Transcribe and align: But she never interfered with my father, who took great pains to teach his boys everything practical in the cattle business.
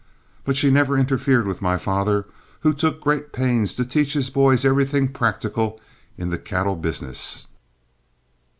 But 0.45 0.57
she 0.57 0.71
never 0.71 0.97
interfered 0.97 1.45
with 1.45 1.61
my 1.61 1.77
father, 1.77 2.25
who 2.61 2.73
took 2.73 2.99
great 3.01 3.31
pains 3.31 3.75
to 3.75 3.85
teach 3.85 4.13
his 4.13 4.31
boys 4.31 4.65
everything 4.65 5.09
practical 5.09 5.79
in 6.17 6.31
the 6.31 6.39
cattle 6.39 6.75
business. 6.75 7.45